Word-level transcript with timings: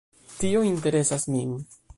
Tio 0.37 0.63
interesas 0.69 1.27
min. 1.37 1.55